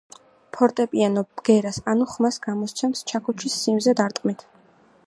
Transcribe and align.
ფორტეპიანო, 0.55 1.23
ბგერას 1.41 1.79
ანუ 1.93 2.09
ხმას 2.15 2.41
გამოსცემს 2.47 3.07
ჩაქუჩის 3.13 3.61
სიმზე 3.67 3.97
დარტყმით. 4.03 4.49